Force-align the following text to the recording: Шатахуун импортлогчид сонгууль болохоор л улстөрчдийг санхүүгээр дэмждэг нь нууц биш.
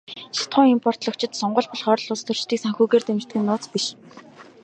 Шатахуун 0.37 0.73
импортлогчид 0.75 1.31
сонгууль 1.39 1.69
болохоор 1.71 1.99
л 2.03 2.09
улстөрчдийг 2.13 2.59
санхүүгээр 2.61 3.03
дэмждэг 3.05 3.35
нь 3.39 3.45
нууц 3.47 3.65
биш. 3.73 3.85